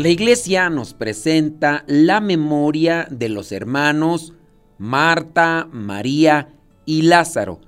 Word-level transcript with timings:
La 0.00 0.08
iglesia 0.08 0.70
nos 0.70 0.94
presenta 0.94 1.84
la 1.86 2.22
memoria 2.22 3.06
de 3.10 3.28
los 3.28 3.52
hermanos 3.52 4.32
Marta, 4.78 5.68
María 5.70 6.48
y 6.86 7.02
Lázaro. 7.02 7.60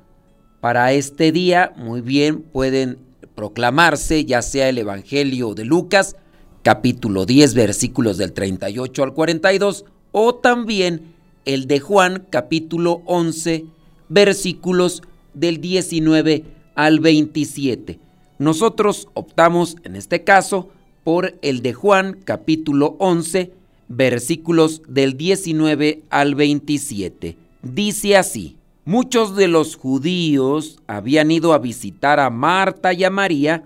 Para 0.63 0.95
este 0.95 1.31
día, 1.31 1.75
muy 1.77 2.01
bien, 2.01 2.41
pueden 2.41 2.97
proclamarse 3.35 4.25
ya 4.25 4.41
sea 4.41 4.71
el 4.71 4.79
Evangelio 4.79 5.53
de 5.53 5.67
Lucas, 5.67 6.17
capítulo 6.63 7.27
10, 7.27 7.53
versículos 7.53 8.17
del 8.17 8.33
38 8.33 9.03
al 9.03 9.13
42, 9.13 9.85
o 10.13 10.35
también 10.35 11.15
el 11.45 11.67
de 11.67 11.81
Juan, 11.81 12.27
capítulo 12.31 13.03
11, 13.05 13.67
versículos 14.09 15.03
del 15.35 15.61
19 15.61 16.45
al 16.77 16.99
27. 16.99 17.99
Nosotros 18.39 19.09
optamos 19.13 19.77
en 19.85 19.97
este 19.97 20.25
caso 20.25 20.71
por 21.05 21.39
el 21.43 21.63
de 21.63 21.73
Juan 21.73 22.19
capítulo 22.25 22.97
11 22.99 23.53
versículos 23.89 24.83
del 24.89 25.17
19 25.17 26.03
al 26.09 26.35
27. 26.35 27.37
Dice 27.63 28.17
así, 28.17 28.57
muchos 28.85 29.37
de 29.37 29.49
los 29.49 29.77
judíos 29.77 30.81
habían 30.87 31.31
ido 31.31 31.53
a 31.53 31.59
visitar 31.59 32.19
a 32.19 32.31
Marta 32.31 32.93
y 32.93 33.05
a 33.05 33.11
María 33.11 33.65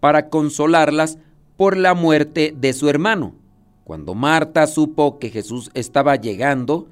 para 0.00 0.28
consolarlas 0.28 1.18
por 1.56 1.76
la 1.76 1.94
muerte 1.94 2.54
de 2.56 2.72
su 2.72 2.88
hermano. 2.88 3.34
Cuando 3.84 4.14
Marta 4.14 4.66
supo 4.66 5.18
que 5.18 5.30
Jesús 5.30 5.70
estaba 5.74 6.16
llegando, 6.16 6.88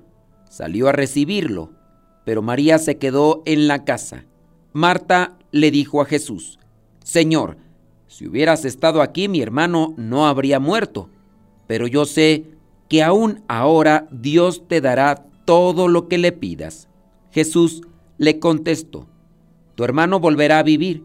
salió 0.48 0.88
a 0.88 0.92
recibirlo, 0.92 1.70
pero 2.24 2.42
María 2.42 2.78
se 2.78 2.98
quedó 2.98 3.42
en 3.44 3.68
la 3.68 3.84
casa. 3.84 4.24
Marta 4.72 5.36
le 5.50 5.70
dijo 5.70 6.00
a 6.00 6.06
Jesús, 6.06 6.58
Señor, 7.02 7.56
si 8.12 8.26
hubieras 8.26 8.66
estado 8.66 9.00
aquí 9.00 9.26
mi 9.26 9.40
hermano 9.40 9.94
no 9.96 10.26
habría 10.26 10.60
muerto, 10.60 11.08
pero 11.66 11.86
yo 11.86 12.04
sé 12.04 12.44
que 12.90 13.02
aún 13.02 13.42
ahora 13.48 14.06
Dios 14.10 14.68
te 14.68 14.82
dará 14.82 15.24
todo 15.46 15.88
lo 15.88 16.08
que 16.08 16.18
le 16.18 16.30
pidas. 16.30 16.90
Jesús 17.30 17.80
le 18.18 18.38
contestó, 18.38 19.06
tu 19.76 19.84
hermano 19.84 20.20
volverá 20.20 20.58
a 20.58 20.62
vivir. 20.62 21.04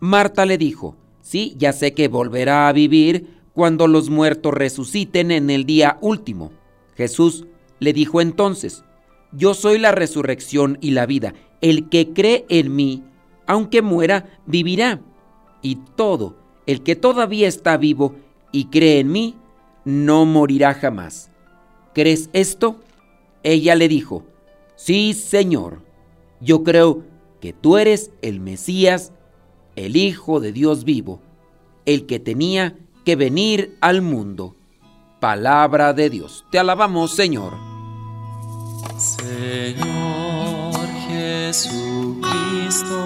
Marta 0.00 0.46
le 0.46 0.56
dijo, 0.56 0.96
sí, 1.20 1.54
ya 1.58 1.74
sé 1.74 1.92
que 1.92 2.08
volverá 2.08 2.68
a 2.68 2.72
vivir 2.72 3.36
cuando 3.52 3.86
los 3.86 4.08
muertos 4.08 4.54
resuciten 4.54 5.32
en 5.32 5.50
el 5.50 5.66
día 5.66 5.98
último. 6.00 6.52
Jesús 6.94 7.44
le 7.80 7.92
dijo 7.92 8.22
entonces, 8.22 8.82
yo 9.30 9.52
soy 9.52 9.76
la 9.76 9.92
resurrección 9.92 10.78
y 10.80 10.92
la 10.92 11.04
vida. 11.04 11.34
El 11.60 11.90
que 11.90 12.14
cree 12.14 12.46
en 12.48 12.74
mí, 12.74 13.02
aunque 13.46 13.82
muera, 13.82 14.40
vivirá. 14.46 15.02
Y 15.60 15.76
todo 15.96 16.45
el 16.66 16.82
que 16.82 16.96
todavía 16.96 17.48
está 17.48 17.76
vivo 17.76 18.14
y 18.52 18.66
cree 18.66 19.00
en 19.00 19.12
mí, 19.12 19.36
no 19.84 20.24
morirá 20.26 20.74
jamás. 20.74 21.30
¿Crees 21.94 22.28
esto? 22.32 22.80
Ella 23.42 23.74
le 23.74 23.88
dijo, 23.88 24.24
sí, 24.74 25.14
Señor, 25.14 25.82
yo 26.40 26.62
creo 26.64 27.04
que 27.40 27.52
tú 27.52 27.78
eres 27.78 28.10
el 28.22 28.40
Mesías, 28.40 29.12
el 29.76 29.96
Hijo 29.96 30.40
de 30.40 30.52
Dios 30.52 30.84
vivo, 30.84 31.20
el 31.84 32.06
que 32.06 32.18
tenía 32.18 32.76
que 33.04 33.14
venir 33.14 33.76
al 33.80 34.02
mundo. 34.02 34.56
Palabra 35.20 35.92
de 35.92 36.10
Dios. 36.10 36.44
Te 36.50 36.58
alabamos, 36.58 37.14
Señor. 37.14 37.54
Señor 38.98 39.76
Jesucristo 41.08 43.05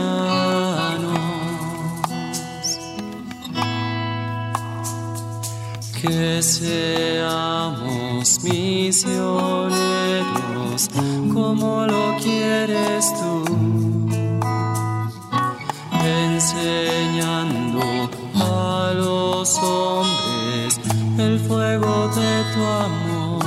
Que 6.11 6.43
seamos 6.43 8.43
misioneros 8.43 9.71
como 11.33 11.87
lo 11.87 12.17
quieres 12.21 13.13
tú, 13.13 13.45
enseñando 16.03 18.09
a 18.35 18.91
los 18.93 19.57
hombres 19.59 20.81
el 21.17 21.39
fuego 21.39 22.09
de 22.09 22.43
tu 22.53 22.61
amor. 22.61 23.45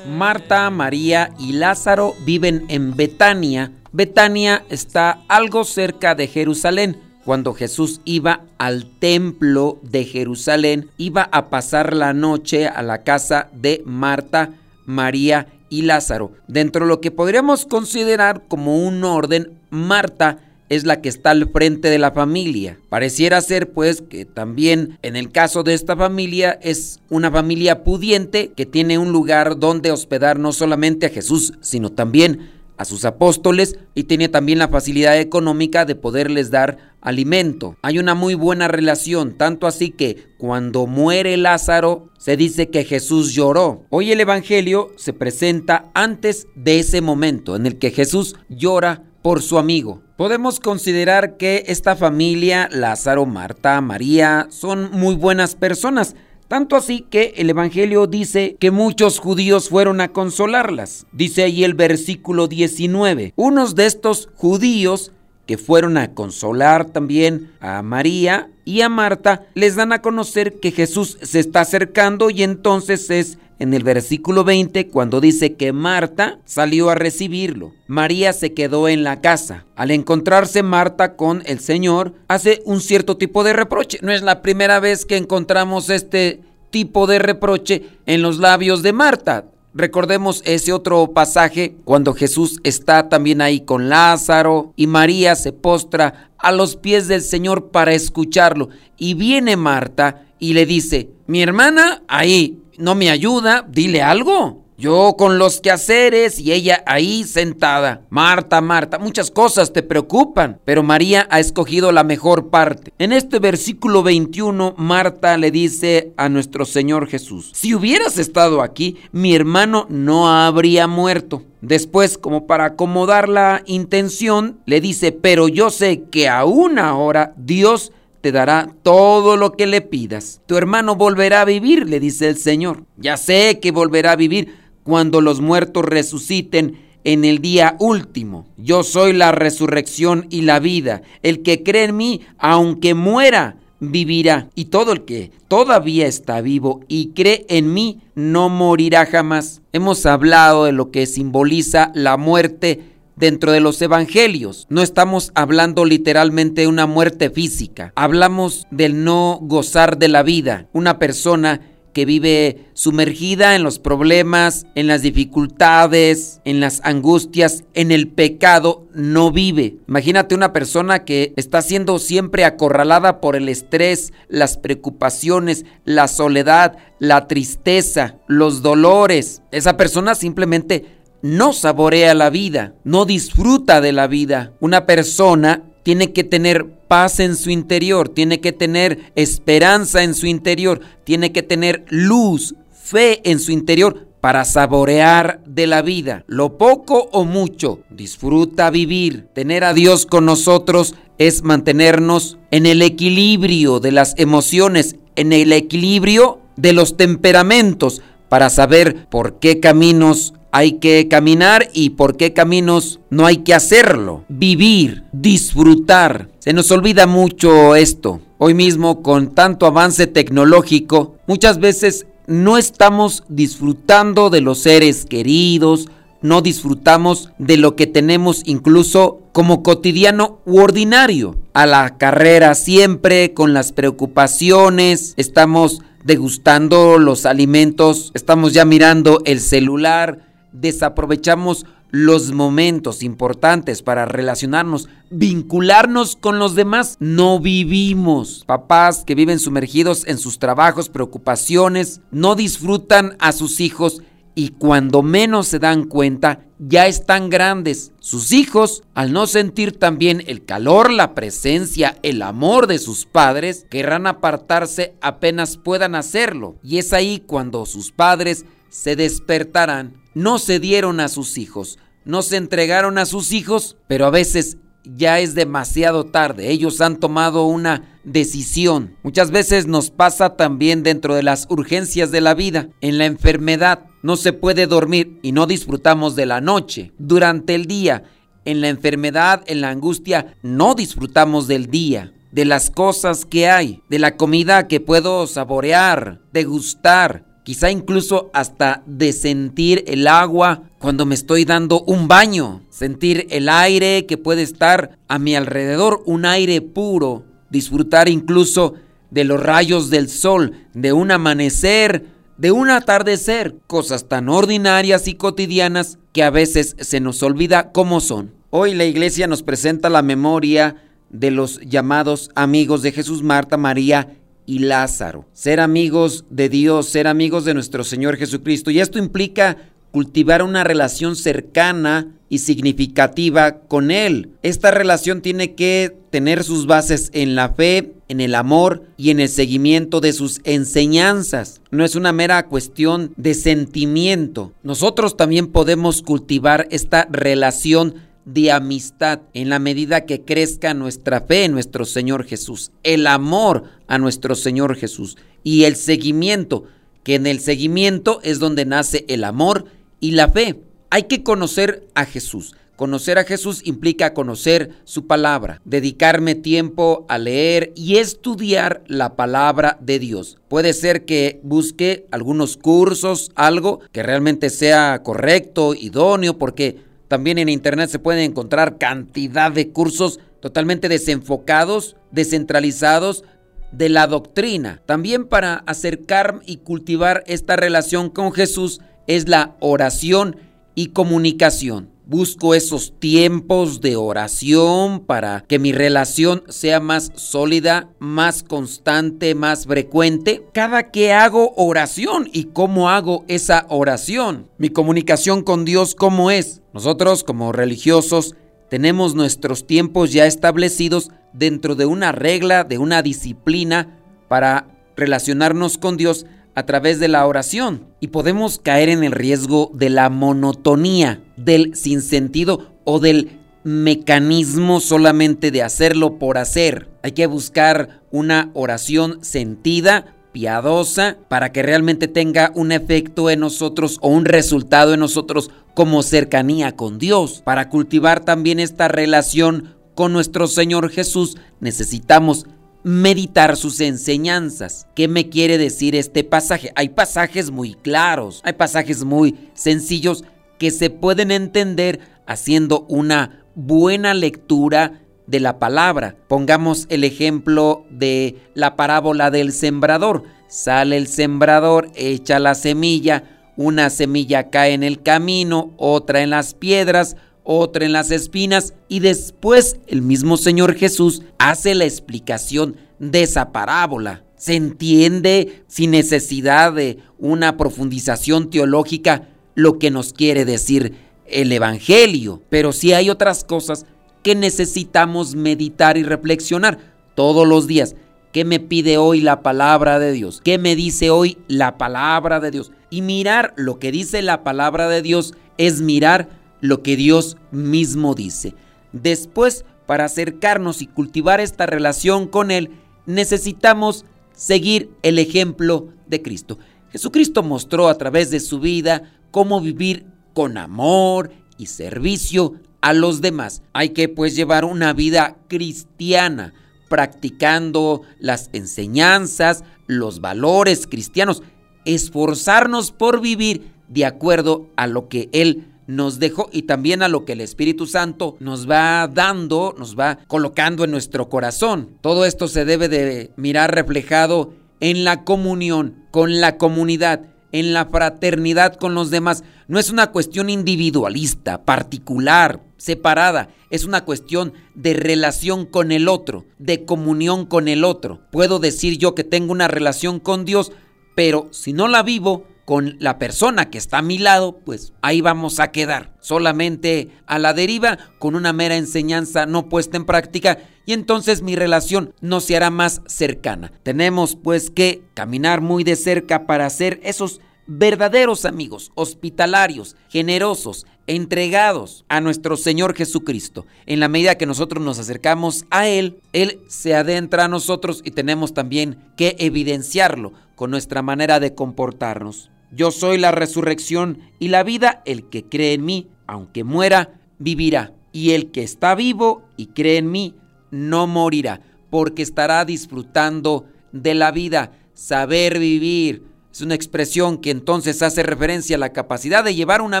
Marta, 0.06 0.70
María 0.70 1.34
y 1.36 1.54
Lázaro 1.54 2.14
viven 2.24 2.66
en 2.68 2.94
Betania. 2.94 3.72
Betania 3.90 4.64
está 4.68 5.24
algo 5.26 5.64
cerca 5.64 6.14
de 6.14 6.28
Jerusalén. 6.28 7.09
Cuando 7.30 7.54
Jesús 7.54 8.00
iba 8.04 8.40
al 8.58 8.86
templo 8.98 9.78
de 9.82 10.04
Jerusalén, 10.04 10.90
iba 10.98 11.28
a 11.30 11.48
pasar 11.48 11.94
la 11.94 12.12
noche 12.12 12.66
a 12.66 12.82
la 12.82 13.04
casa 13.04 13.50
de 13.52 13.84
Marta, 13.86 14.54
María 14.84 15.46
y 15.68 15.82
Lázaro. 15.82 16.32
Dentro 16.48 16.84
de 16.84 16.88
lo 16.88 17.00
que 17.00 17.12
podríamos 17.12 17.66
considerar 17.66 18.42
como 18.48 18.84
un 18.84 19.04
orden, 19.04 19.52
Marta 19.70 20.38
es 20.68 20.84
la 20.84 21.00
que 21.00 21.08
está 21.08 21.30
al 21.30 21.48
frente 21.50 21.88
de 21.88 22.00
la 22.00 22.10
familia. 22.10 22.78
Pareciera 22.88 23.40
ser 23.42 23.70
pues 23.70 24.02
que 24.02 24.24
también 24.24 24.98
en 25.02 25.14
el 25.14 25.30
caso 25.30 25.62
de 25.62 25.74
esta 25.74 25.94
familia 25.94 26.58
es 26.62 26.98
una 27.10 27.30
familia 27.30 27.84
pudiente 27.84 28.50
que 28.56 28.66
tiene 28.66 28.98
un 28.98 29.12
lugar 29.12 29.60
donde 29.60 29.92
hospedar 29.92 30.40
no 30.40 30.52
solamente 30.52 31.06
a 31.06 31.10
Jesús, 31.10 31.52
sino 31.60 31.90
también 31.90 32.50
a 32.80 32.86
sus 32.86 33.04
apóstoles 33.04 33.78
y 33.94 34.04
tiene 34.04 34.30
también 34.30 34.58
la 34.58 34.68
facilidad 34.68 35.18
económica 35.20 35.84
de 35.84 35.96
poderles 35.96 36.50
dar 36.50 36.78
alimento. 37.02 37.76
Hay 37.82 37.98
una 37.98 38.14
muy 38.14 38.32
buena 38.32 38.68
relación, 38.68 39.36
tanto 39.36 39.66
así 39.66 39.90
que 39.90 40.28
cuando 40.38 40.86
muere 40.86 41.36
Lázaro 41.36 42.08
se 42.16 42.38
dice 42.38 42.70
que 42.70 42.84
Jesús 42.84 43.34
lloró. 43.34 43.84
Hoy 43.90 44.12
el 44.12 44.20
Evangelio 44.20 44.92
se 44.96 45.12
presenta 45.12 45.90
antes 45.92 46.46
de 46.54 46.78
ese 46.78 47.02
momento 47.02 47.54
en 47.54 47.66
el 47.66 47.78
que 47.78 47.90
Jesús 47.90 48.36
llora 48.48 49.02
por 49.20 49.42
su 49.42 49.58
amigo. 49.58 50.00
Podemos 50.16 50.58
considerar 50.58 51.36
que 51.36 51.64
esta 51.66 51.96
familia, 51.96 52.70
Lázaro, 52.72 53.26
Marta, 53.26 53.78
María, 53.82 54.46
son 54.48 54.90
muy 54.90 55.16
buenas 55.16 55.54
personas. 55.54 56.16
Tanto 56.50 56.74
así 56.74 57.06
que 57.08 57.34
el 57.36 57.48
Evangelio 57.48 58.08
dice 58.08 58.56
que 58.58 58.72
muchos 58.72 59.20
judíos 59.20 59.68
fueron 59.68 60.00
a 60.00 60.08
consolarlas. 60.08 61.06
Dice 61.12 61.44
ahí 61.44 61.62
el 61.62 61.74
versículo 61.74 62.48
19. 62.48 63.34
Unos 63.36 63.76
de 63.76 63.86
estos 63.86 64.28
judíos 64.34 65.12
que 65.46 65.58
fueron 65.58 65.96
a 65.96 66.12
consolar 66.12 66.86
también 66.86 67.52
a 67.60 67.82
María 67.82 68.50
y 68.64 68.80
a 68.80 68.88
Marta, 68.88 69.46
les 69.54 69.76
dan 69.76 69.92
a 69.92 70.02
conocer 70.02 70.58
que 70.58 70.72
Jesús 70.72 71.18
se 71.22 71.38
está 71.38 71.60
acercando 71.60 72.30
y 72.30 72.42
entonces 72.42 73.10
es 73.10 73.38
en 73.60 73.74
el 73.74 73.84
versículo 73.84 74.42
20 74.42 74.88
cuando 74.88 75.20
dice 75.20 75.54
que 75.54 75.72
Marta 75.72 76.40
salió 76.44 76.90
a 76.90 76.96
recibirlo. 76.96 77.72
María 77.86 78.32
se 78.32 78.52
quedó 78.54 78.88
en 78.88 79.04
la 79.04 79.20
casa. 79.20 79.66
Al 79.76 79.92
encontrarse 79.92 80.64
Marta 80.64 81.14
con 81.14 81.42
el 81.46 81.60
Señor, 81.60 82.14
hace 82.26 82.62
un 82.64 82.80
cierto 82.80 83.16
tipo 83.16 83.44
de 83.44 83.52
reproche. 83.52 83.98
No 84.02 84.10
es 84.10 84.22
la 84.22 84.42
primera 84.42 84.80
vez 84.80 85.04
que 85.04 85.16
encontramos 85.16 85.90
este 85.90 86.40
tipo 86.70 87.06
de 87.06 87.18
reproche 87.18 87.82
en 88.06 88.22
los 88.22 88.38
labios 88.38 88.82
de 88.82 88.92
Marta. 88.92 89.44
Recordemos 89.72 90.42
ese 90.44 90.72
otro 90.72 91.12
pasaje 91.12 91.76
cuando 91.84 92.12
Jesús 92.12 92.58
está 92.64 93.08
también 93.08 93.40
ahí 93.40 93.60
con 93.60 93.88
Lázaro 93.88 94.72
y 94.74 94.88
María 94.88 95.36
se 95.36 95.52
postra 95.52 96.32
a 96.38 96.50
los 96.50 96.74
pies 96.74 97.06
del 97.06 97.22
Señor 97.22 97.70
para 97.70 97.92
escucharlo. 97.92 98.70
Y 98.98 99.14
viene 99.14 99.56
Marta 99.56 100.26
y 100.40 100.54
le 100.54 100.66
dice, 100.66 101.10
mi 101.28 101.40
hermana 101.40 102.02
ahí 102.08 102.58
no 102.78 102.96
me 102.96 103.10
ayuda, 103.10 103.64
dile 103.68 104.02
algo. 104.02 104.64
Yo 104.80 105.14
con 105.18 105.38
los 105.38 105.60
quehaceres 105.60 106.40
y 106.40 106.52
ella 106.52 106.82
ahí 106.86 107.24
sentada. 107.24 108.06
Marta, 108.08 108.62
Marta, 108.62 108.98
muchas 108.98 109.30
cosas 109.30 109.74
te 109.74 109.82
preocupan, 109.82 110.58
pero 110.64 110.82
María 110.82 111.28
ha 111.30 111.38
escogido 111.38 111.92
la 111.92 112.02
mejor 112.02 112.48
parte. 112.48 112.90
En 112.98 113.12
este 113.12 113.40
versículo 113.40 114.02
21, 114.02 114.76
Marta 114.78 115.36
le 115.36 115.50
dice 115.50 116.14
a 116.16 116.30
nuestro 116.30 116.64
Señor 116.64 117.08
Jesús, 117.08 117.50
si 117.54 117.74
hubieras 117.74 118.16
estado 118.16 118.62
aquí, 118.62 118.96
mi 119.12 119.34
hermano 119.34 119.84
no 119.90 120.30
habría 120.30 120.86
muerto. 120.86 121.42
Después, 121.60 122.16
como 122.16 122.46
para 122.46 122.64
acomodar 122.64 123.28
la 123.28 123.62
intención, 123.66 124.60
le 124.64 124.80
dice, 124.80 125.12
pero 125.12 125.48
yo 125.48 125.68
sé 125.68 126.04
que 126.10 126.26
aún 126.26 126.78
ahora 126.78 127.34
Dios 127.36 127.92
te 128.20 128.32
dará 128.32 128.70
todo 128.82 129.36
lo 129.36 129.52
que 129.52 129.66
le 129.66 129.80
pidas. 129.80 130.40
Tu 130.46 130.56
hermano 130.56 130.94
volverá 130.94 131.42
a 131.42 131.46
vivir, 131.46 131.88
le 131.88 132.00
dice 132.00 132.28
el 132.28 132.36
Señor. 132.36 132.84
Ya 132.96 133.16
sé 133.16 133.60
que 133.60 133.72
volverá 133.72 134.12
a 134.12 134.16
vivir 134.16 134.59
cuando 134.82 135.20
los 135.20 135.40
muertos 135.40 135.84
resuciten 135.84 136.78
en 137.04 137.24
el 137.24 137.40
día 137.40 137.76
último. 137.78 138.46
Yo 138.56 138.82
soy 138.82 139.12
la 139.12 139.32
resurrección 139.32 140.26
y 140.30 140.42
la 140.42 140.60
vida. 140.60 141.02
El 141.22 141.42
que 141.42 141.62
cree 141.62 141.84
en 141.84 141.96
mí, 141.96 142.20
aunque 142.38 142.94
muera, 142.94 143.56
vivirá. 143.80 144.48
Y 144.54 144.66
todo 144.66 144.92
el 144.92 145.04
que 145.04 145.30
todavía 145.48 146.06
está 146.06 146.40
vivo 146.40 146.80
y 146.88 147.08
cree 147.08 147.46
en 147.48 147.72
mí, 147.72 148.00
no 148.14 148.48
morirá 148.48 149.06
jamás. 149.06 149.62
Hemos 149.72 150.06
hablado 150.06 150.66
de 150.66 150.72
lo 150.72 150.90
que 150.90 151.06
simboliza 151.06 151.90
la 151.94 152.16
muerte 152.16 152.80
dentro 153.16 153.52
de 153.52 153.60
los 153.60 153.80
evangelios. 153.82 154.66
No 154.70 154.82
estamos 154.82 155.30
hablando 155.34 155.84
literalmente 155.84 156.62
de 156.62 156.66
una 156.66 156.86
muerte 156.86 157.30
física. 157.30 157.92
Hablamos 157.94 158.66
del 158.70 159.04
no 159.04 159.38
gozar 159.42 159.98
de 159.98 160.08
la 160.08 160.22
vida. 160.22 160.66
Una 160.72 160.98
persona 160.98 161.60
que 161.92 162.04
vive 162.04 162.66
sumergida 162.74 163.54
en 163.54 163.62
los 163.62 163.78
problemas, 163.78 164.66
en 164.74 164.86
las 164.86 165.02
dificultades, 165.02 166.40
en 166.44 166.60
las 166.60 166.80
angustias, 166.84 167.64
en 167.74 167.90
el 167.90 168.08
pecado, 168.08 168.86
no 168.94 169.30
vive. 169.32 169.76
Imagínate 169.88 170.34
una 170.34 170.52
persona 170.52 171.04
que 171.04 171.32
está 171.36 171.62
siendo 171.62 171.98
siempre 171.98 172.44
acorralada 172.44 173.20
por 173.20 173.36
el 173.36 173.48
estrés, 173.48 174.12
las 174.28 174.56
preocupaciones, 174.56 175.64
la 175.84 176.08
soledad, 176.08 176.76
la 176.98 177.26
tristeza, 177.26 178.16
los 178.26 178.62
dolores. 178.62 179.42
Esa 179.50 179.76
persona 179.76 180.14
simplemente 180.14 181.00
no 181.22 181.52
saborea 181.52 182.14
la 182.14 182.30
vida, 182.30 182.74
no 182.84 183.04
disfruta 183.04 183.80
de 183.80 183.92
la 183.92 184.06
vida. 184.06 184.52
Una 184.60 184.86
persona 184.86 185.69
tiene 185.82 186.12
que 186.12 186.24
tener 186.24 186.66
paz 186.88 187.20
en 187.20 187.36
su 187.36 187.50
interior, 187.50 188.08
tiene 188.08 188.40
que 188.40 188.52
tener 188.52 189.12
esperanza 189.14 190.02
en 190.02 190.14
su 190.14 190.26
interior, 190.26 190.80
tiene 191.04 191.32
que 191.32 191.42
tener 191.42 191.84
luz, 191.88 192.54
fe 192.72 193.20
en 193.30 193.38
su 193.38 193.52
interior 193.52 194.08
para 194.20 194.44
saborear 194.44 195.42
de 195.46 195.66
la 195.66 195.82
vida, 195.82 196.24
lo 196.26 196.58
poco 196.58 197.08
o 197.12 197.24
mucho. 197.24 197.80
Disfruta 197.90 198.70
vivir. 198.70 199.28
Tener 199.32 199.64
a 199.64 199.72
Dios 199.72 200.06
con 200.06 200.26
nosotros 200.26 200.94
es 201.18 201.42
mantenernos 201.42 202.38
en 202.50 202.66
el 202.66 202.82
equilibrio 202.82 203.80
de 203.80 203.92
las 203.92 204.14
emociones, 204.18 204.96
en 205.16 205.32
el 205.32 205.52
equilibrio 205.52 206.40
de 206.56 206.72
los 206.72 206.96
temperamentos, 206.96 208.02
para 208.28 208.50
saber 208.50 209.08
por 209.08 209.38
qué 209.38 209.58
caminos 209.58 210.34
hay 210.52 210.72
que 210.72 211.08
caminar 211.08 211.68
y 211.72 211.90
por 211.90 212.16
qué 212.16 212.32
caminos 212.32 213.00
no 213.10 213.26
hay 213.26 213.38
que 213.38 213.54
hacerlo. 213.54 214.24
Vivir, 214.28 215.04
disfrutar. 215.12 216.28
Se 216.38 216.52
nos 216.52 216.70
olvida 216.70 217.06
mucho 217.06 217.74
esto. 217.76 218.20
Hoy 218.38 218.54
mismo 218.54 219.02
con 219.02 219.34
tanto 219.34 219.66
avance 219.66 220.06
tecnológico, 220.06 221.16
muchas 221.26 221.58
veces 221.60 222.06
no 222.26 222.56
estamos 222.56 223.24
disfrutando 223.28 224.30
de 224.30 224.40
los 224.40 224.60
seres 224.60 225.04
queridos, 225.04 225.88
no 226.22 226.42
disfrutamos 226.42 227.30
de 227.38 227.56
lo 227.56 227.76
que 227.76 227.86
tenemos 227.86 228.42
incluso 228.44 229.20
como 229.32 229.62
cotidiano 229.62 230.40
u 230.46 230.60
ordinario. 230.60 231.36
A 231.54 231.66
la 231.66 231.96
carrera 231.98 232.54
siempre, 232.54 233.34
con 233.34 233.52
las 233.52 233.72
preocupaciones, 233.72 235.14
estamos 235.16 235.82
degustando 236.04 236.98
los 236.98 237.26
alimentos, 237.26 238.10
estamos 238.14 238.52
ya 238.52 238.64
mirando 238.64 239.20
el 239.24 239.40
celular, 239.40 240.29
desaprovechamos 240.52 241.66
los 241.90 242.32
momentos 242.32 243.02
importantes 243.02 243.82
para 243.82 244.04
relacionarnos, 244.04 244.88
vincularnos 245.10 246.16
con 246.16 246.38
los 246.38 246.54
demás. 246.54 246.96
No 247.00 247.40
vivimos. 247.40 248.44
Papás 248.46 249.04
que 249.04 249.14
viven 249.14 249.38
sumergidos 249.38 250.06
en 250.06 250.18
sus 250.18 250.38
trabajos, 250.38 250.88
preocupaciones, 250.88 252.00
no 252.10 252.34
disfrutan 252.36 253.16
a 253.18 253.32
sus 253.32 253.60
hijos 253.60 254.02
y 254.34 254.50
cuando 254.50 255.02
menos 255.02 255.48
se 255.48 255.58
dan 255.58 255.84
cuenta, 255.84 256.40
ya 256.58 256.86
están 256.86 257.30
grandes. 257.30 257.92
Sus 258.00 258.32
hijos, 258.32 258.84
al 258.94 259.12
no 259.12 259.26
sentir 259.26 259.78
también 259.78 260.22
el 260.26 260.44
calor, 260.44 260.92
la 260.92 261.14
presencia, 261.14 261.98
el 262.02 262.22
amor 262.22 262.66
de 262.66 262.78
sus 262.78 263.06
padres, 263.06 263.66
querrán 263.68 264.06
apartarse 264.06 264.94
apenas 265.00 265.56
puedan 265.56 265.94
hacerlo. 265.94 266.56
Y 266.62 266.78
es 266.78 266.92
ahí 266.92 267.22
cuando 267.26 267.66
sus 267.66 267.92
padres 267.92 268.44
se 268.70 268.96
despertarán 268.96 270.00
no 270.14 270.38
se 270.38 270.58
dieron 270.58 271.00
a 271.00 271.08
sus 271.08 271.38
hijos, 271.38 271.78
no 272.04 272.22
se 272.22 272.36
entregaron 272.36 272.98
a 272.98 273.06
sus 273.06 273.32
hijos, 273.32 273.76
pero 273.86 274.06
a 274.06 274.10
veces 274.10 274.56
ya 274.84 275.20
es 275.20 275.34
demasiado 275.34 276.06
tarde. 276.06 276.50
Ellos 276.50 276.80
han 276.80 276.98
tomado 276.98 277.44
una 277.44 278.00
decisión. 278.02 278.96
Muchas 279.02 279.30
veces 279.30 279.66
nos 279.66 279.90
pasa 279.90 280.36
también 280.36 280.82
dentro 280.82 281.14
de 281.14 281.22
las 281.22 281.46
urgencias 281.50 282.10
de 282.10 282.20
la 282.20 282.34
vida. 282.34 282.70
En 282.80 282.98
la 282.98 283.04
enfermedad 283.04 283.84
no 284.02 284.16
se 284.16 284.32
puede 284.32 284.66
dormir 284.66 285.18
y 285.22 285.32
no 285.32 285.46
disfrutamos 285.46 286.16
de 286.16 286.26
la 286.26 286.40
noche. 286.40 286.92
Durante 286.98 287.54
el 287.54 287.66
día, 287.66 288.04
en 288.46 288.62
la 288.62 288.68
enfermedad, 288.68 289.44
en 289.46 289.60
la 289.60 289.70
angustia, 289.70 290.34
no 290.42 290.74
disfrutamos 290.74 291.46
del 291.46 291.66
día 291.66 292.14
de 292.32 292.44
las 292.44 292.70
cosas 292.70 293.24
que 293.24 293.48
hay, 293.48 293.82
de 293.88 293.98
la 293.98 294.16
comida 294.16 294.68
que 294.68 294.80
puedo 294.80 295.26
saborear, 295.26 296.20
degustar, 296.32 297.24
quizá 297.50 297.68
incluso 297.68 298.30
hasta 298.32 298.84
de 298.86 299.12
sentir 299.12 299.82
el 299.88 300.06
agua 300.06 300.70
cuando 300.78 301.04
me 301.04 301.16
estoy 301.16 301.44
dando 301.44 301.82
un 301.82 302.06
baño, 302.06 302.62
sentir 302.70 303.26
el 303.30 303.48
aire 303.48 304.06
que 304.06 304.16
puede 304.16 304.42
estar 304.42 305.00
a 305.08 305.18
mi 305.18 305.34
alrededor, 305.34 306.00
un 306.06 306.26
aire 306.26 306.60
puro, 306.60 307.24
disfrutar 307.50 308.08
incluso 308.08 308.74
de 309.10 309.24
los 309.24 309.42
rayos 309.42 309.90
del 309.90 310.08
sol, 310.08 310.68
de 310.74 310.92
un 310.92 311.10
amanecer, 311.10 312.06
de 312.38 312.52
un 312.52 312.70
atardecer, 312.70 313.56
cosas 313.66 314.06
tan 314.08 314.28
ordinarias 314.28 315.08
y 315.08 315.14
cotidianas 315.14 315.98
que 316.12 316.22
a 316.22 316.30
veces 316.30 316.76
se 316.78 317.00
nos 317.00 317.20
olvida 317.20 317.72
cómo 317.72 317.98
son. 317.98 318.32
Hoy 318.50 318.74
la 318.74 318.84
iglesia 318.84 319.26
nos 319.26 319.42
presenta 319.42 319.90
la 319.90 320.02
memoria 320.02 320.76
de 321.08 321.32
los 321.32 321.58
llamados 321.62 322.30
amigos 322.36 322.82
de 322.82 322.92
Jesús, 322.92 323.24
Marta, 323.24 323.56
María 323.56 324.19
y 324.50 324.58
Lázaro. 324.58 325.26
Ser 325.32 325.60
amigos 325.60 326.24
de 326.28 326.48
Dios, 326.48 326.88
ser 326.88 327.06
amigos 327.06 327.44
de 327.44 327.54
nuestro 327.54 327.84
Señor 327.84 328.16
Jesucristo. 328.16 328.72
Y 328.72 328.80
esto 328.80 328.98
implica 328.98 329.56
cultivar 329.92 330.42
una 330.42 330.64
relación 330.64 331.14
cercana 331.14 332.08
y 332.28 332.38
significativa 332.38 333.60
con 333.60 333.92
Él. 333.92 334.30
Esta 334.42 334.72
relación 334.72 335.22
tiene 335.22 335.54
que 335.54 335.96
tener 336.10 336.42
sus 336.42 336.66
bases 336.66 337.10
en 337.12 337.36
la 337.36 337.50
fe, 337.50 337.92
en 338.08 338.20
el 338.20 338.34
amor 338.34 338.82
y 338.96 339.10
en 339.10 339.20
el 339.20 339.28
seguimiento 339.28 340.00
de 340.00 340.12
sus 340.12 340.40
enseñanzas. 340.42 341.60
No 341.70 341.84
es 341.84 341.94
una 341.94 342.12
mera 342.12 342.48
cuestión 342.48 343.12
de 343.16 343.34
sentimiento. 343.34 344.52
Nosotros 344.64 345.16
también 345.16 345.46
podemos 345.46 346.02
cultivar 346.02 346.66
esta 346.72 347.06
relación 347.08 347.94
de 348.24 348.52
amistad 348.52 349.20
en 349.34 349.48
la 349.48 349.58
medida 349.58 350.06
que 350.06 350.22
crezca 350.22 350.74
nuestra 350.74 351.20
fe 351.22 351.44
en 351.44 351.52
nuestro 351.52 351.84
Señor 351.84 352.24
Jesús, 352.24 352.70
el 352.82 353.06
amor 353.06 353.64
a 353.86 353.98
nuestro 353.98 354.34
Señor 354.34 354.76
Jesús 354.76 355.16
y 355.42 355.64
el 355.64 355.76
seguimiento, 355.76 356.64
que 357.02 357.14
en 357.14 357.26
el 357.26 357.40
seguimiento 357.40 358.20
es 358.22 358.38
donde 358.38 358.64
nace 358.66 359.04
el 359.08 359.24
amor 359.24 359.66
y 360.00 360.12
la 360.12 360.28
fe. 360.28 360.60
Hay 360.90 361.04
que 361.04 361.22
conocer 361.22 361.86
a 361.94 362.04
Jesús. 362.04 362.54
Conocer 362.80 363.18
a 363.18 363.24
Jesús 363.24 363.60
implica 363.66 364.14
conocer 364.14 364.70
su 364.84 365.06
palabra, 365.06 365.60
dedicarme 365.66 366.34
tiempo 366.34 367.04
a 367.10 367.18
leer 367.18 367.74
y 367.76 367.98
estudiar 367.98 368.82
la 368.86 369.16
palabra 369.16 369.76
de 369.82 369.98
Dios. 369.98 370.38
Puede 370.48 370.72
ser 370.72 371.04
que 371.04 371.40
busque 371.42 372.06
algunos 372.10 372.56
cursos, 372.56 373.32
algo 373.34 373.80
que 373.92 374.02
realmente 374.02 374.48
sea 374.48 375.02
correcto, 375.02 375.74
idóneo, 375.74 376.38
porque 376.38 376.78
también 377.10 377.38
en 377.38 377.48
Internet 377.48 377.90
se 377.90 377.98
pueden 377.98 378.22
encontrar 378.22 378.78
cantidad 378.78 379.50
de 379.50 379.70
cursos 379.72 380.20
totalmente 380.38 380.88
desenfocados, 380.88 381.96
descentralizados 382.12 383.24
de 383.72 383.88
la 383.88 384.06
doctrina. 384.06 384.80
También 384.86 385.24
para 385.24 385.54
acercar 385.66 386.40
y 386.46 386.58
cultivar 386.58 387.24
esta 387.26 387.56
relación 387.56 388.10
con 388.10 388.30
Jesús 388.30 388.80
es 389.08 389.28
la 389.28 389.56
oración 389.58 390.36
y 390.76 390.90
comunicación. 390.90 391.90
Busco 392.10 392.56
esos 392.56 392.98
tiempos 392.98 393.80
de 393.80 393.94
oración 393.94 394.98
para 394.98 395.44
que 395.46 395.60
mi 395.60 395.70
relación 395.70 396.42
sea 396.48 396.80
más 396.80 397.12
sólida, 397.14 397.88
más 398.00 398.42
constante, 398.42 399.36
más 399.36 399.66
frecuente. 399.66 400.44
Cada 400.52 400.90
que 400.90 401.12
hago 401.12 401.52
oración 401.54 402.28
y 402.32 402.46
cómo 402.46 402.90
hago 402.90 403.24
esa 403.28 403.64
oración. 403.68 404.48
Mi 404.58 404.70
comunicación 404.70 405.44
con 405.44 405.64
Dios, 405.64 405.94
¿cómo 405.94 406.32
es? 406.32 406.62
Nosotros 406.74 407.22
como 407.22 407.52
religiosos 407.52 408.34
tenemos 408.68 409.14
nuestros 409.14 409.64
tiempos 409.68 410.12
ya 410.12 410.26
establecidos 410.26 411.12
dentro 411.32 411.76
de 411.76 411.86
una 411.86 412.10
regla, 412.10 412.64
de 412.64 412.78
una 412.78 413.02
disciplina 413.02 414.00
para 414.26 414.66
relacionarnos 414.96 415.78
con 415.78 415.96
Dios 415.96 416.26
a 416.54 416.66
través 416.66 416.98
de 416.98 417.08
la 417.08 417.26
oración 417.26 417.86
y 418.00 418.08
podemos 418.08 418.58
caer 418.58 418.88
en 418.88 419.04
el 419.04 419.12
riesgo 419.12 419.70
de 419.74 419.90
la 419.90 420.10
monotonía, 420.10 421.22
del 421.44 421.74
sinsentido 421.74 422.74
o 422.84 423.00
del 423.00 423.40
mecanismo 423.62 424.80
solamente 424.80 425.50
de 425.50 425.62
hacerlo 425.62 426.18
por 426.18 426.38
hacer. 426.38 426.88
Hay 427.02 427.12
que 427.12 427.26
buscar 427.26 428.02
una 428.10 428.50
oración 428.54 429.18
sentida, 429.22 430.16
piadosa, 430.32 431.18
para 431.28 431.52
que 431.52 431.62
realmente 431.62 432.08
tenga 432.08 432.52
un 432.54 432.72
efecto 432.72 433.30
en 433.30 433.40
nosotros 433.40 433.98
o 434.00 434.08
un 434.08 434.24
resultado 434.24 434.94
en 434.94 435.00
nosotros 435.00 435.50
como 435.74 436.02
cercanía 436.02 436.76
con 436.76 436.98
Dios. 436.98 437.42
Para 437.44 437.68
cultivar 437.68 438.24
también 438.24 438.60
esta 438.60 438.88
relación 438.88 439.76
con 439.94 440.12
nuestro 440.12 440.46
Señor 440.46 440.90
Jesús 440.90 441.36
necesitamos 441.60 442.46
meditar 442.82 443.56
sus 443.56 443.80
enseñanzas. 443.80 444.86
¿Qué 444.94 445.08
me 445.08 445.28
quiere 445.28 445.58
decir 445.58 445.94
este 445.94 446.24
pasaje? 446.24 446.72
Hay 446.76 446.90
pasajes 446.90 447.50
muy 447.50 447.74
claros, 447.74 448.40
hay 448.44 448.54
pasajes 448.54 449.04
muy 449.04 449.50
sencillos 449.52 450.24
que 450.60 450.70
se 450.70 450.90
pueden 450.90 451.30
entender 451.30 452.00
haciendo 452.26 452.84
una 452.90 453.46
buena 453.54 454.12
lectura 454.12 455.00
de 455.26 455.40
la 455.40 455.58
palabra. 455.58 456.16
Pongamos 456.28 456.86
el 456.90 457.02
ejemplo 457.02 457.86
de 457.90 458.36
la 458.52 458.76
parábola 458.76 459.30
del 459.30 459.54
sembrador. 459.54 460.24
Sale 460.48 460.98
el 460.98 461.06
sembrador, 461.06 461.90
echa 461.94 462.38
la 462.38 462.54
semilla, 462.54 463.24
una 463.56 463.88
semilla 463.88 464.50
cae 464.50 464.74
en 464.74 464.82
el 464.82 465.02
camino, 465.02 465.72
otra 465.78 466.22
en 466.22 466.28
las 466.28 466.52
piedras, 466.52 467.16
otra 467.42 467.86
en 467.86 467.92
las 467.92 468.10
espinas 468.10 468.74
y 468.86 469.00
después 469.00 469.78
el 469.86 470.02
mismo 470.02 470.36
Señor 470.36 470.74
Jesús 470.74 471.22
hace 471.38 471.74
la 471.74 471.86
explicación 471.86 472.76
de 472.98 473.22
esa 473.22 473.50
parábola. 473.50 474.24
Se 474.36 474.56
entiende 474.56 475.62
sin 475.68 475.92
necesidad 475.92 476.74
de 476.74 476.98
una 477.18 477.56
profundización 477.56 478.50
teológica 478.50 479.29
lo 479.54 479.78
que 479.78 479.90
nos 479.90 480.12
quiere 480.12 480.44
decir 480.44 480.94
el 481.26 481.52
Evangelio, 481.52 482.42
pero 482.48 482.72
sí 482.72 482.92
hay 482.92 483.10
otras 483.10 483.44
cosas 483.44 483.86
que 484.22 484.34
necesitamos 484.34 485.34
meditar 485.34 485.96
y 485.96 486.02
reflexionar 486.02 486.78
todos 487.14 487.46
los 487.46 487.66
días. 487.66 487.94
¿Qué 488.32 488.44
me 488.44 488.60
pide 488.60 488.96
hoy 488.96 489.20
la 489.20 489.42
palabra 489.42 489.98
de 489.98 490.12
Dios? 490.12 490.40
¿Qué 490.44 490.58
me 490.58 490.76
dice 490.76 491.10
hoy 491.10 491.38
la 491.48 491.78
palabra 491.78 492.38
de 492.38 492.50
Dios? 492.50 492.70
Y 492.88 493.02
mirar 493.02 493.54
lo 493.56 493.78
que 493.78 493.90
dice 493.90 494.22
la 494.22 494.44
palabra 494.44 494.88
de 494.88 495.02
Dios 495.02 495.34
es 495.58 495.80
mirar 495.80 496.28
lo 496.60 496.82
que 496.82 496.96
Dios 496.96 497.36
mismo 497.50 498.14
dice. 498.14 498.54
Después, 498.92 499.64
para 499.86 500.04
acercarnos 500.04 500.82
y 500.82 500.86
cultivar 500.86 501.40
esta 501.40 501.66
relación 501.66 502.28
con 502.28 502.50
Él, 502.50 502.70
necesitamos 503.06 504.04
seguir 504.32 504.90
el 505.02 505.18
ejemplo 505.18 505.88
de 506.06 506.22
Cristo. 506.22 506.58
Jesucristo 506.92 507.42
mostró 507.42 507.88
a 507.88 507.98
través 507.98 508.30
de 508.30 508.40
su 508.40 508.60
vida 508.60 509.12
cómo 509.30 509.60
vivir 509.60 510.06
con 510.34 510.56
amor 510.56 511.30
y 511.58 511.66
servicio 511.66 512.54
a 512.80 512.92
los 512.92 513.20
demás. 513.20 513.62
Hay 513.72 513.90
que 513.90 514.08
pues 514.08 514.34
llevar 514.36 514.64
una 514.64 514.92
vida 514.92 515.36
cristiana, 515.48 516.54
practicando 516.88 518.02
las 518.18 518.50
enseñanzas, 518.52 519.64
los 519.86 520.20
valores 520.20 520.86
cristianos, 520.86 521.42
esforzarnos 521.84 522.90
por 522.92 523.20
vivir 523.20 523.72
de 523.88 524.06
acuerdo 524.06 524.68
a 524.76 524.86
lo 524.86 525.08
que 525.08 525.28
Él 525.32 525.66
nos 525.86 526.20
dejó 526.20 526.48
y 526.52 526.62
también 526.62 527.02
a 527.02 527.08
lo 527.08 527.24
que 527.24 527.32
el 527.32 527.40
Espíritu 527.40 527.86
Santo 527.86 528.36
nos 528.38 528.70
va 528.70 529.08
dando, 529.08 529.74
nos 529.76 529.98
va 529.98 530.20
colocando 530.28 530.84
en 530.84 530.92
nuestro 530.92 531.28
corazón. 531.28 531.90
Todo 532.00 532.24
esto 532.24 532.46
se 532.48 532.64
debe 532.64 532.88
de 532.88 533.32
mirar 533.36 533.74
reflejado 533.74 534.52
en 534.78 535.04
la 535.04 535.24
comunión 535.24 536.04
con 536.10 536.40
la 536.40 536.56
comunidad, 536.56 537.22
en 537.52 537.72
la 537.72 537.86
fraternidad 537.86 538.76
con 538.76 538.94
los 538.94 539.10
demás. 539.10 539.44
No 539.68 539.78
es 539.78 539.90
una 539.90 540.12
cuestión 540.12 540.50
individualista, 540.50 541.64
particular, 541.64 542.62
separada. 542.76 543.50
Es 543.70 543.84
una 543.84 544.04
cuestión 544.04 544.52
de 544.74 544.94
relación 544.94 545.66
con 545.66 545.92
el 545.92 546.08
otro, 546.08 546.44
de 546.58 546.84
comunión 546.84 547.46
con 547.46 547.68
el 547.68 547.84
otro. 547.84 548.20
Puedo 548.32 548.58
decir 548.58 548.98
yo 548.98 549.14
que 549.14 549.24
tengo 549.24 549.52
una 549.52 549.68
relación 549.68 550.18
con 550.18 550.44
Dios, 550.44 550.72
pero 551.14 551.48
si 551.50 551.72
no 551.72 551.86
la 551.86 552.02
vivo, 552.02 552.46
con 552.70 552.94
la 553.00 553.18
persona 553.18 553.68
que 553.68 553.78
está 553.78 553.98
a 553.98 554.02
mi 554.02 554.16
lado, 554.16 554.60
pues 554.64 554.92
ahí 555.02 555.20
vamos 555.20 555.58
a 555.58 555.72
quedar, 555.72 556.14
solamente 556.20 557.10
a 557.26 557.40
la 557.40 557.52
deriva, 557.52 557.98
con 558.20 558.36
una 558.36 558.52
mera 558.52 558.76
enseñanza 558.76 559.44
no 559.44 559.68
puesta 559.68 559.96
en 559.96 560.04
práctica, 560.04 560.56
y 560.86 560.92
entonces 560.92 561.42
mi 561.42 561.56
relación 561.56 562.14
no 562.20 562.38
se 562.38 562.54
hará 562.54 562.70
más 562.70 563.02
cercana. 563.06 563.72
Tenemos 563.82 564.36
pues 564.36 564.70
que 564.70 565.02
caminar 565.14 565.62
muy 565.62 565.82
de 565.82 565.96
cerca 565.96 566.46
para 566.46 566.70
ser 566.70 567.00
esos 567.02 567.40
verdaderos 567.66 568.44
amigos, 568.44 568.92
hospitalarios, 568.94 569.96
generosos, 570.08 570.86
entregados 571.08 572.04
a 572.08 572.20
nuestro 572.20 572.56
Señor 572.56 572.94
Jesucristo. 572.94 573.66
En 573.86 573.98
la 573.98 574.06
medida 574.06 574.38
que 574.38 574.46
nosotros 574.46 574.84
nos 574.84 575.00
acercamos 575.00 575.64
a 575.70 575.88
Él, 575.88 576.20
Él 576.32 576.60
se 576.68 576.94
adentra 576.94 577.46
a 577.46 577.48
nosotros 577.48 578.00
y 578.04 578.12
tenemos 578.12 578.54
también 578.54 578.96
que 579.16 579.34
evidenciarlo 579.40 580.34
con 580.54 580.70
nuestra 580.70 581.02
manera 581.02 581.40
de 581.40 581.52
comportarnos. 581.56 582.48
Yo 582.72 582.90
soy 582.90 583.18
la 583.18 583.32
resurrección 583.32 584.18
y 584.38 584.48
la 584.48 584.62
vida, 584.62 585.02
el 585.04 585.28
que 585.28 585.44
cree 585.44 585.74
en 585.74 585.84
mí, 585.84 586.08
aunque 586.26 586.64
muera, 586.64 587.20
vivirá. 587.38 587.92
Y 588.12 588.30
el 588.32 588.50
que 588.50 588.62
está 588.62 588.94
vivo 588.94 589.42
y 589.56 589.66
cree 589.66 589.98
en 589.98 590.10
mí, 590.10 590.34
no 590.70 591.06
morirá, 591.06 591.60
porque 591.90 592.22
estará 592.22 592.64
disfrutando 592.64 593.66
de 593.92 594.14
la 594.14 594.30
vida. 594.30 594.72
Saber 594.94 595.58
vivir 595.58 596.22
es 596.52 596.60
una 596.60 596.74
expresión 596.74 597.38
que 597.38 597.50
entonces 597.50 598.02
hace 598.02 598.22
referencia 598.22 598.76
a 598.76 598.80
la 598.80 598.92
capacidad 598.92 599.44
de 599.44 599.54
llevar 599.54 599.82
una 599.82 600.00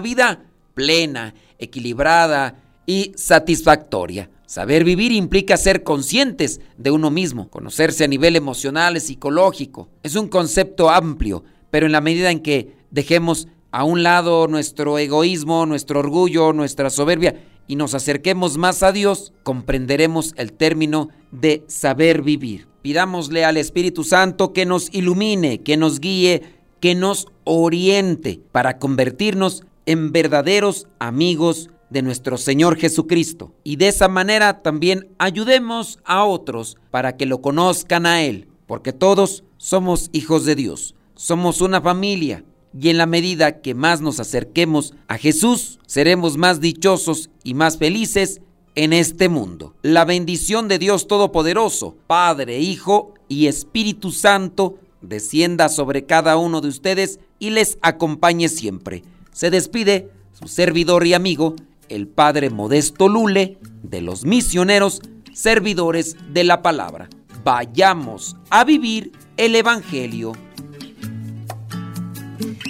vida 0.00 0.44
plena, 0.74 1.34
equilibrada 1.58 2.56
y 2.86 3.12
satisfactoria. 3.16 4.30
Saber 4.46 4.82
vivir 4.82 5.12
implica 5.12 5.56
ser 5.56 5.84
conscientes 5.84 6.60
de 6.76 6.90
uno 6.90 7.10
mismo, 7.10 7.48
conocerse 7.48 8.02
a 8.02 8.08
nivel 8.08 8.34
emocional 8.34 8.96
y 8.96 9.00
psicológico. 9.00 9.88
Es 10.02 10.16
un 10.16 10.26
concepto 10.26 10.90
amplio 10.90 11.44
pero 11.70 11.86
en 11.86 11.92
la 11.92 12.00
medida 12.00 12.30
en 12.30 12.40
que 12.40 12.74
dejemos 12.90 13.48
a 13.72 13.84
un 13.84 14.02
lado 14.02 14.48
nuestro 14.48 14.98
egoísmo, 14.98 15.66
nuestro 15.66 16.00
orgullo, 16.00 16.52
nuestra 16.52 16.90
soberbia 16.90 17.36
y 17.66 17.76
nos 17.76 17.94
acerquemos 17.94 18.58
más 18.58 18.82
a 18.82 18.90
Dios, 18.90 19.32
comprenderemos 19.44 20.34
el 20.36 20.52
término 20.52 21.08
de 21.30 21.62
saber 21.68 22.22
vivir. 22.22 22.66
Pidámosle 22.82 23.44
al 23.44 23.56
Espíritu 23.56 24.02
Santo 24.02 24.52
que 24.52 24.66
nos 24.66 24.92
ilumine, 24.92 25.60
que 25.60 25.76
nos 25.76 26.00
guíe, 26.00 26.42
que 26.80 26.94
nos 26.94 27.28
oriente 27.44 28.40
para 28.50 28.78
convertirnos 28.78 29.64
en 29.86 30.10
verdaderos 30.10 30.88
amigos 30.98 31.70
de 31.90 32.02
nuestro 32.02 32.38
Señor 32.38 32.76
Jesucristo. 32.76 33.52
Y 33.62 33.76
de 33.76 33.88
esa 33.88 34.08
manera 34.08 34.62
también 34.62 35.08
ayudemos 35.18 36.00
a 36.04 36.24
otros 36.24 36.76
para 36.90 37.16
que 37.16 37.26
lo 37.26 37.40
conozcan 37.40 38.06
a 38.06 38.22
Él, 38.24 38.48
porque 38.66 38.92
todos 38.92 39.44
somos 39.58 40.08
hijos 40.12 40.44
de 40.44 40.56
Dios 40.56 40.94
somos 41.20 41.60
una 41.60 41.82
familia 41.82 42.44
y 42.72 42.88
en 42.88 42.96
la 42.96 43.04
medida 43.04 43.60
que 43.60 43.74
más 43.74 44.00
nos 44.00 44.20
acerquemos 44.20 44.94
a 45.06 45.18
Jesús, 45.18 45.78
seremos 45.86 46.38
más 46.38 46.62
dichosos 46.62 47.28
y 47.44 47.52
más 47.52 47.76
felices 47.76 48.40
en 48.74 48.94
este 48.94 49.28
mundo. 49.28 49.74
La 49.82 50.06
bendición 50.06 50.66
de 50.66 50.78
Dios 50.78 51.08
Todopoderoso, 51.08 51.94
Padre, 52.06 52.60
Hijo 52.60 53.12
y 53.28 53.48
Espíritu 53.48 54.12
Santo, 54.12 54.78
descienda 55.02 55.68
sobre 55.68 56.06
cada 56.06 56.38
uno 56.38 56.62
de 56.62 56.68
ustedes 56.68 57.20
y 57.38 57.50
les 57.50 57.76
acompañe 57.82 58.48
siempre. 58.48 59.02
Se 59.30 59.50
despide 59.50 60.08
su 60.32 60.48
servidor 60.48 61.06
y 61.06 61.12
amigo, 61.12 61.54
el 61.90 62.08
Padre 62.08 62.48
Modesto 62.48 63.10
Lule, 63.10 63.58
de 63.82 64.00
los 64.00 64.24
misioneros, 64.24 65.02
servidores 65.34 66.16
de 66.32 66.44
la 66.44 66.62
palabra. 66.62 67.10
Vayamos 67.44 68.36
a 68.48 68.64
vivir 68.64 69.12
el 69.36 69.54
Evangelio. 69.54 70.32